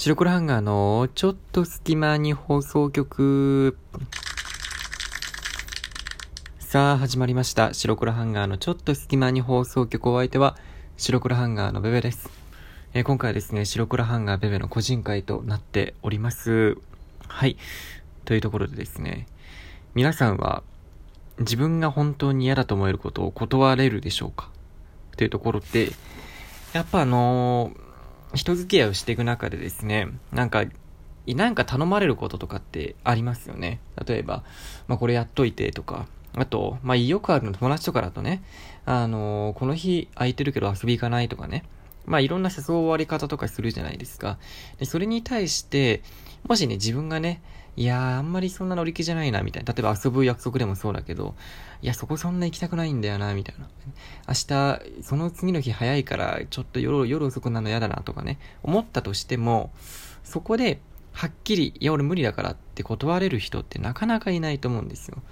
[0.00, 3.76] 白黒ハンガーのちょっと隙間に放送局。
[6.60, 7.74] さあ、始まりました。
[7.74, 10.56] 白黒ハンガーのちょっと隙間に放送局お相手は、
[10.96, 12.30] 白黒ハンガーのベベです。
[12.94, 16.78] えー、今回はですね、白黒ハンガーベベの個人会となっております。
[17.26, 17.56] はい。
[18.24, 19.26] というところでですね、
[19.96, 20.62] 皆さんは
[21.40, 24.48] 自分が本当に嫌だと思えることを断れるでしょうか？
[25.16, 25.90] というところで、
[26.72, 27.87] やっぱあのー
[28.34, 30.64] 人付き合いをしていく中でですね、なんか、
[31.26, 33.80] なんか頼まれることとかってありますよね。
[34.06, 34.44] 例えば、
[34.86, 38.42] まあこれやっといてとか、あと、まあよくあるの友達とかだとね、
[38.84, 41.64] あのー、この日空いてるけど遊び行かないとかね、
[42.06, 44.38] まあいろんな誘われ方とかするじゃないですか。
[44.78, 46.02] で、それに対して、
[46.46, 47.42] もしね、自分がね、
[47.78, 49.72] いやー、あんまりそんな乗り気じゃないな、みたいな。
[49.72, 51.36] 例えば遊ぶ約束でもそうだけど、
[51.80, 53.68] いや、そこそんな行きたくないんだよな、みたいな。
[54.26, 59.70] 明日、その次の日早いから、ちょっと夜、夜遅くなるの嫌だな、とかね、思ったとしても、
[60.24, 60.80] そこで、
[61.12, 65.22] はっきり、いや、俺無理だからって断れる人ってなかなかいないと思うんですよ。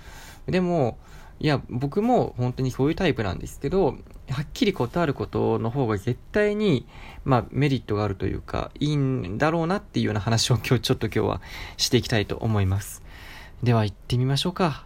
[0.46, 0.98] でも、
[1.40, 3.96] いや、僕も本当にそういうタイプなんですけど、
[4.30, 6.86] はっきり断ることの方が絶対に、
[7.24, 11.40] まあ、メリットがあるというか、いいんだろうなっていうような話を今日、ちょっと今日は
[11.76, 13.02] していきたいと思います。
[13.62, 14.84] では行ってみましょうか。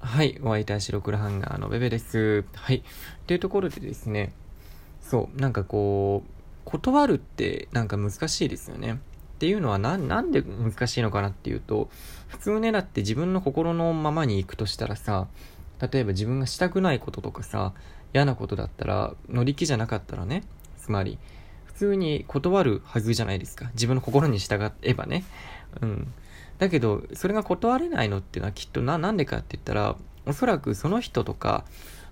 [0.00, 2.44] はい、お相手は白黒ハンガーのベベです。
[2.54, 2.84] はい。
[3.26, 4.32] というところでですね、
[5.00, 6.30] そう、なんかこう、
[6.64, 9.00] 断るってなんか難しいですよね。
[9.34, 11.88] っていうのはな、んで難しいのかなっていうと、
[12.28, 15.26] 普通ね、だって自分の心のままに行くとしたらさ、
[15.80, 17.72] 例えば自分がしたくないこととかさ、
[18.12, 20.44] 嫌なことだったら、乗り気じゃなかったらね、
[20.78, 21.18] つまり、
[21.64, 23.70] 普通に断るはずじゃないですか。
[23.74, 25.24] 自分の心に従えばね。
[25.80, 26.12] うん。
[26.58, 29.96] だけど、それが断れないのっていうのはきっとな、なんでかって言ったら、
[30.26, 31.64] おそらくその人とか、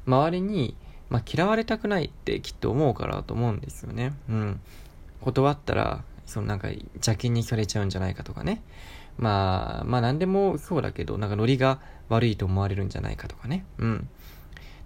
[0.07, 0.77] 周りに
[1.13, 4.15] まあ、嫌われたくないってきっと思うからと思うんですよね。
[4.31, 4.61] うん。
[5.21, 8.63] 断ったら、そのなんか邪気にされちゃうんじゃないかとかね。
[9.19, 13.65] まあ、まあ何でもそうだけど、なんかノリが悪いと思われるんじゃないかとかね。
[13.79, 14.09] うん。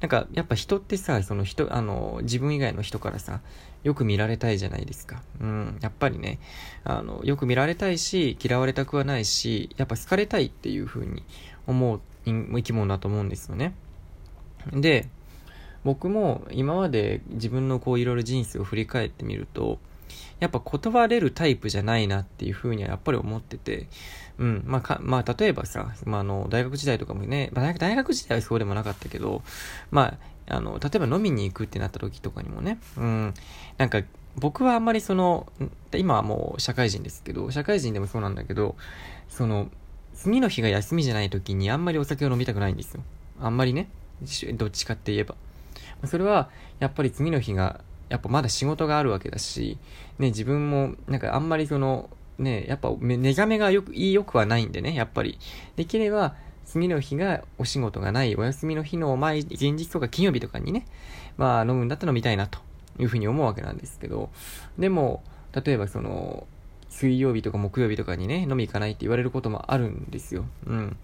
[0.01, 3.41] なんかやっぱ人ってさ、その人、あの、自分以外の人からさ、
[3.83, 5.23] よく見られたいじゃないですか。
[5.41, 5.79] うん。
[5.81, 6.39] やっぱりね、
[6.85, 11.23] あの、よく見られたいし、嫌われたくはないし、やっぱ好かれたいっていう風に
[11.67, 13.75] 思う生き物だと思うんですよね。
[14.73, 15.09] で、
[15.85, 19.79] 僕も今まで自分のこういろいろ人生を振り返ってみると、
[20.41, 23.89] やっぱ断れるタイプじゃないなっていうふうにはやっぱり思ってて、
[24.39, 29.43] うん、まあか、まあ例えばさ、まあの、大学時代とかもね、まあ、大学時代はそうでもなかったけど、
[29.91, 30.19] ま
[30.49, 33.35] あ、あの、例えば飲みに行くってなった時とかにもね、うん、
[33.79, 34.03] なんか
[34.37, 35.47] 僕はあんまりその、
[35.95, 38.77] 今はもう社会人ですけど、社会人でもそうなんだけど、
[39.29, 39.71] その、
[40.15, 43.03] 次の日が休みじゃない時にあんまりお酒を飲みたくないんですよ。
[43.41, 43.89] あんまりね、
[44.55, 45.35] どっちかって言えば。
[46.05, 49.79] それは、やっぱり次の日が、やっぱまだ仕事があるわけだし、
[50.19, 55.39] ね、自分も、なんかあんまりその、ね、やっぱ寝覚めがよく、いいよくはないんでね、やっぱり。
[55.77, 56.35] できれば、
[56.65, 60.87] 次の日がお仕事がないお休みの日の前、前日とか金曜日とかにね、
[61.37, 62.59] まあ飲むんだったら飲みたいなと
[62.99, 64.31] いうふうに思うわけなんですけど、
[64.79, 66.47] でも、例えばその、
[66.89, 70.45] 水曜日とか木曜日とかにね、飲み行かないって言われることもあるんですよ。
[70.67, 70.97] うん。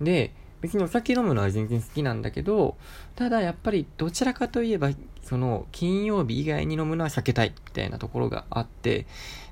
[0.00, 2.76] で、別にお酒飲むのは全然好きなんだけど、
[3.16, 4.90] ただやっぱりどちらかといえば、
[5.22, 9.06] その金曜日以外に飲むのは避けたいみたいなところがあって、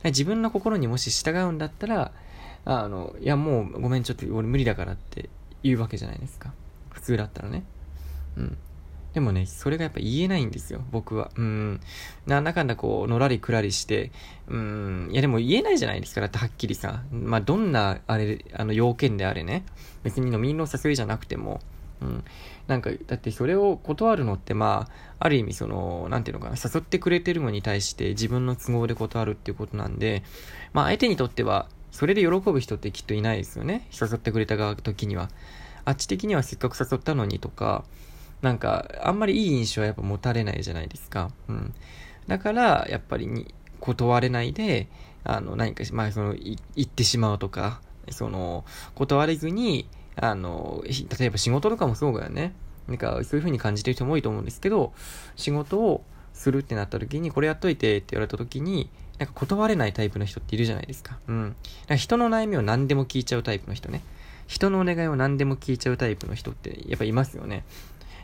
[0.05, 2.13] 自分の心にもし従うんだったら、
[2.65, 5.29] あの、いやもうごめんちょっと俺無理だからって
[5.63, 6.53] 言うわけじゃないですか。
[6.91, 7.65] 普通だったらね。
[8.37, 8.59] うん。
[9.17, 11.31] でもね、それがやっぱ言えないんですよ、僕は。
[11.37, 11.81] うん。
[12.27, 14.13] なんだかんだこう、のらりくらりして、
[14.47, 15.09] うん。
[15.11, 17.03] いやでも言えないじゃないですか、だってはっきりさ。
[17.11, 19.65] まあ、どんな、あれ、あの、要件であれね。
[20.03, 21.63] 別に飲みの誘いじゃなくても。
[22.03, 22.25] うん。
[22.67, 30.25] なんか、だってそれを断るのって、まあ、ある意味その、なんていうのかな、誘ってくれてるのに対して自分の都合で断るっていうことなんで、
[30.75, 33.89] まあ、相手にとっては、それで喜ぶ人ってきっといないですよね。
[33.99, 35.31] 誘ってくれた側時には。
[35.87, 37.85] あっち的にはせっかく誘ったのにとか、
[38.43, 41.31] なんか、あんまりいい印象はやっぱ持たれないじゃないですか。
[41.49, 41.75] うん。
[42.27, 44.89] だから、やっぱりに、断れないで、
[45.25, 47.81] あの、何か、まあ、その、言ってしまうとか、
[48.11, 50.83] その、断れずに、あの、
[51.19, 52.55] 例えば仕事とかもそうだよね。
[52.89, 54.93] なんか、そういう風に感じてる人も多いと思うんですけど、
[55.37, 58.89] 仕事をするってなった時に、これやっといてって言われた時に、
[59.19, 61.19] なんか断れないタイプの人っているじゃないですか。
[61.27, 61.57] うん。
[61.97, 64.03] 人の悩みを何でも聞いちゃうタイプの人ね。
[64.47, 67.65] 人のお願いを何でも聞いちゃうタイプの人ってやっぱいますよね。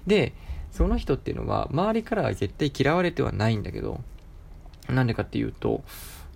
[0.06, 0.32] で、
[0.70, 4.00] その人っていうのは、周りからは絶対嫌われてはないんだけど、
[4.88, 5.82] なんでかっていうと、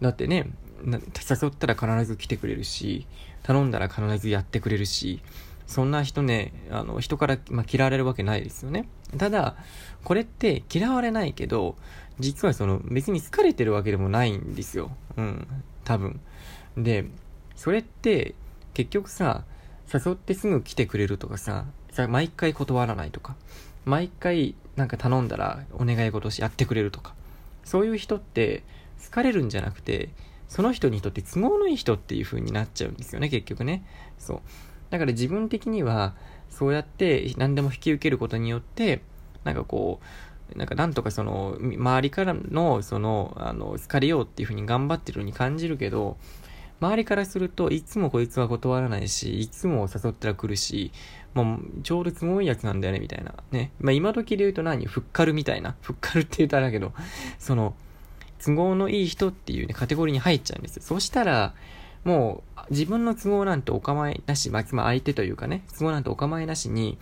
[0.01, 0.51] だってね、
[0.85, 3.07] 誘ったら必ず来てくれるし、
[3.43, 5.21] 頼んだら必ずやってくれるし、
[5.67, 8.89] そんな人ね、あの、人から、まあ、嫌われるわけないですよね。
[9.19, 9.57] ただ、
[10.05, 11.77] これって嫌われないけど、
[12.21, 14.91] 実はその、別に好かれてるわけでもないんですよ。
[15.17, 15.47] うん、
[15.85, 16.21] 多分。
[16.77, 17.07] で、
[17.57, 18.35] それって、
[18.75, 19.45] 結局さ、
[19.93, 23.37] 誘ってすぐ来てくれるとかさ、さ毎回断らないとか、
[23.85, 27.15] 毎回なんか頼んだらお願い事しやってくれるとか、
[27.65, 28.63] そういう人って
[29.05, 30.11] 好かれるんじゃなくて、
[30.49, 33.85] その人にとって都合のいい人っていう風になっちゃうんですよね、結局ね。
[34.19, 34.41] そう。
[34.91, 36.15] だから自分的には、
[36.51, 39.03] そうやって何でも引き受けることによって、
[39.45, 40.01] なんかこ
[40.55, 46.17] う、なんかなんとかその、周りからの、その、あの、好かれようっていう風に頑張ってるように感じるけど、
[46.81, 50.93] 周りからするといつもこいつは断らないし、いつも誘ったら来るし、
[51.43, 53.35] もうちょうど都合いいやつなんだよね、みたいな。
[53.51, 53.71] ね。
[53.79, 54.87] まあ今時で言うと何？
[54.87, 55.77] ふっかるみたいな。
[55.83, 56.93] ふっかるって言うとあれだけど、
[57.39, 57.75] その、
[58.43, 60.83] 都合のいい人っていうね、カテゴリーに入っちゃうんですよ。
[60.83, 61.55] そしたら、
[62.05, 66.97] もう、自分の都合なんてお構いなし、まあ、まあ、相手というかね、都合なんてお構いなしに、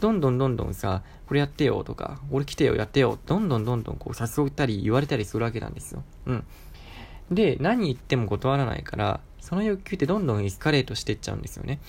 [0.00, 6.02] どんどんどんどんさ、これやってよとか、俺来てよ、やってよ、どんどんどんどんこう誘ったり言われたりするわけなんですよ。
[6.26, 6.44] うん。
[7.30, 11.80] で、何言っても断らないから、その欲求ってどんどんエスカレートしていっちゃうんですよね。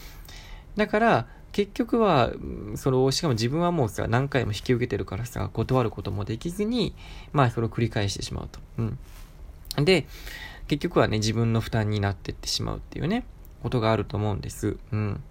[0.75, 1.27] だから、
[1.59, 2.31] 結局は、
[2.75, 6.95] それを、しかも自分はもうさ、何回も引き受けてるからさ、断ることもできずに、
[7.33, 8.61] まあ、それを繰り返してしまうと。
[8.77, 9.83] うん。
[9.83, 10.07] で、
[10.69, 13.25] 結局はね、自分の負担になってってしまうっていうね、
[13.61, 14.77] ことがあると思うんです。
[14.93, 15.21] うん。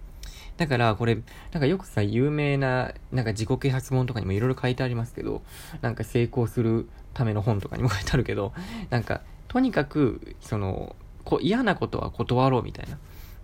[0.57, 1.21] だから、これ、な
[1.57, 5.41] んかよくさ、有名な、なんか自己啓発本とかにもいろいろ書いてありますけど、
[5.81, 8.53] なんか成功するための本とかにも書いてあるけど、
[8.91, 12.99] なんか、とにかく、その、こ嫌なことは断ろうみたいな。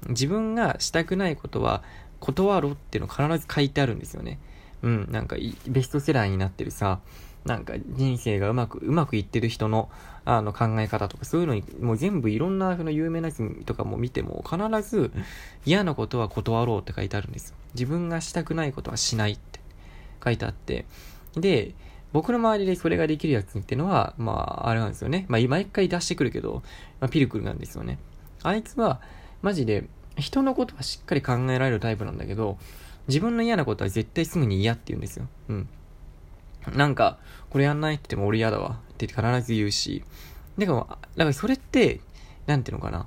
[0.08, 1.84] 自分がしたくないことは
[2.20, 4.40] 断ろうっていうの必ず書いてあるんですよね。
[4.82, 5.36] うん、なんか
[5.68, 7.00] ベストセラーになってるさ、
[7.46, 9.90] なんか人生がうまく、うまくいってる人の、
[10.28, 15.12] あの考え方とかそういうのに、もう全部いろんなその有名なやつとかも見ても、必ず
[15.66, 17.56] 嫌なことは断ろうって書いてあるんですよ。
[17.76, 19.60] 自分がしたくないことはしないって
[20.24, 20.86] 書いてあって。
[21.36, 21.76] で、
[22.14, 24.32] 僕の周りでそれができるやつっていうのは、ま
[24.64, 25.26] あ、あれなんですよね。
[25.28, 26.64] まあ、毎回出してくるけど、
[27.00, 28.00] まあ、ピルクルなんですよね。
[28.42, 29.02] あいつは、
[29.42, 32.58] マジで、人のことはしっかり考えられるタイプなんだけど、
[33.08, 35.28] 自分の嫌なことは絶対すぐに嫌って言うんですよ。
[35.50, 35.70] うん。
[36.74, 37.20] なんか、
[37.50, 40.04] これやんないって言っても俺嫌だわって必ず言うし、
[40.58, 42.00] だから、だからそれって、
[42.48, 43.06] なんていうのかな。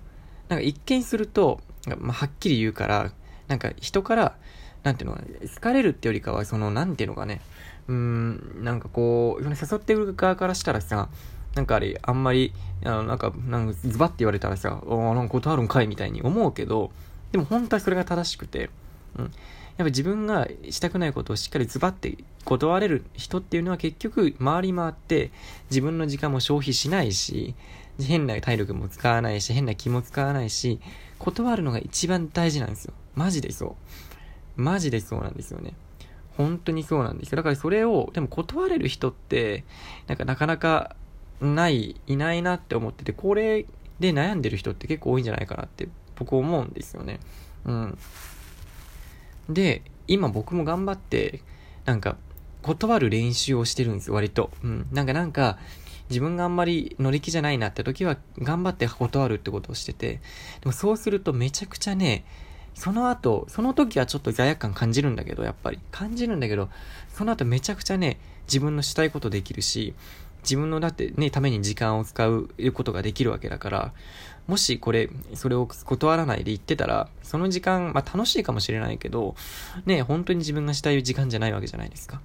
[0.49, 1.61] なんか一見すると、
[1.99, 3.13] まあ、はっきり言うから、
[3.49, 4.37] なんか人から、
[4.83, 7.41] なんていうのかな、好かれるってよりかは、その、なんていうのかね、
[7.89, 11.09] うーん、なんかこう、誘ってくる側からしたらさ、
[11.59, 12.53] なんかあれ、あんまり、
[12.85, 16.93] あの、なんか、なんかズバッて言われたらさ、おなんか断るんかいみたいに思うけど、
[17.33, 18.71] でも本当はそれが正しくて、
[19.17, 19.25] うん。
[19.25, 19.33] やっ
[19.79, 25.31] ぱ自分がしたくないことをしっかりズバって断れる人っていうのは結局回り回って
[25.71, 27.57] 自分の時間も消費しないし、
[28.01, 30.79] 変な体力も使わないし、変な気も使わないし、
[31.19, 32.95] 断るのが一番大事なんですよ。
[33.17, 33.77] マジでそ
[34.57, 34.63] う。
[34.63, 35.75] マジでそうなんですよね。
[36.37, 37.37] 本当にそうなんですよ。
[37.37, 39.65] だからそれを、でも断れる人って、
[40.07, 40.95] なんかなかなか
[41.41, 43.67] ない、いないなって思ってて、これ
[44.01, 47.21] で悩んでる人って結構多いんじゃないかなって僕思うんですよね。
[47.65, 47.99] うん。
[49.49, 51.43] で、今僕も頑張って、
[51.85, 52.17] なんか、
[52.63, 54.51] 断る練習をしてるんですよ、割と。
[54.63, 54.87] うん。
[54.93, 55.59] なんかなんか、
[56.11, 60.15] 自分があんまり乗り気じゃないなって時は、頑張って断るってことをしてて、
[60.61, 62.25] でもそうするとめちゃくちゃね、
[62.75, 65.79] その後、その時はちょっと罪悪感感じるんだけど、やっぱり。
[65.91, 66.69] 感じるんだけど、
[67.13, 69.95] その後めちゃくちゃね、自分のしたいことできるし、
[70.43, 73.93] 自分のだってね、ために時間を使うことができるわけだから、
[74.47, 79.35] もしこれ、それを断らないで言ってたら、その時間、まあ楽しいかもしれないけど、
[79.85, 82.21] ね、本当に自分がしたい時間じゃないわけじゃないですか。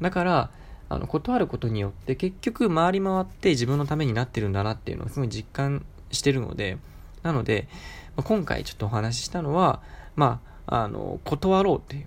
[0.00, 0.50] だから、
[0.88, 6.78] あの、断ることによって結局回り回って自分のためになってるんだなっていうのをすごい実感してるので、
[7.22, 7.68] なので、
[8.16, 9.82] まあ、今回ちょっとお話ししたのは、
[10.16, 12.04] まあ、あの、断ろうっていう。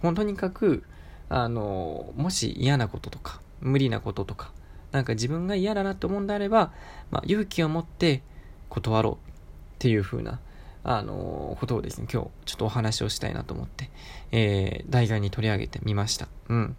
[0.00, 0.84] 本当にかく、
[1.28, 4.50] あの、もし嫌なこととか、無理なこととか、
[4.92, 6.72] なんか自分が嫌だなって思うんであれば、
[7.10, 8.22] まあ、勇気を持って
[8.68, 9.16] 断ろうっ
[9.78, 10.38] ていう風な、
[10.84, 13.90] あのー、ことをですね、今日ちょっとお話をしたいなと思って、
[14.30, 16.28] えー、題材に取り上げてみました。
[16.48, 16.76] うん。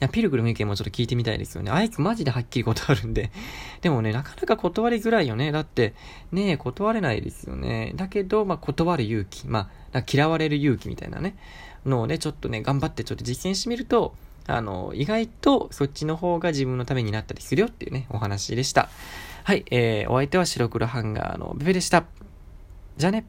[0.00, 1.70] いや、ピルグルの意見もちょっと聞いてみたいですよね。
[1.70, 3.30] あいつマジではっきり断るんで。
[3.82, 5.52] でもね、なかなか断りづらいよね。
[5.52, 5.94] だって、
[6.32, 7.92] ねえ断れないですよね。
[7.96, 9.46] だけど、まあ、断る勇気。
[9.46, 11.36] まあ、嫌われる勇気みたいなね、
[11.84, 14.14] のをね、ちょっとね、頑張ってちょっと実践してみると、
[14.50, 18.88] あの、意外とそっちの方が自分のためになったりするよっていうね、お話でした。
[19.44, 22.04] はい、えー、お相手は白黒ハンガーのベベでした。
[22.96, 23.24] じゃあね。